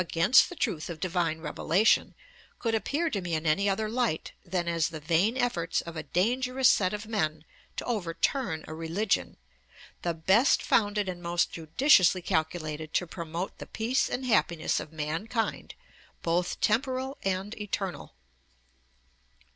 [0.01, 2.15] against the truth of Divine revelation
[2.57, 6.01] could appear to me in any other light than as the vain efforts of a
[6.01, 7.45] dangerous set of men
[7.77, 9.37] to overturn a religion,
[10.01, 15.75] the best founded and most judiciously calculated to promote the peace and happiness of mankind,
[16.23, 19.45] both temporal and eternal' (Memoirs, p.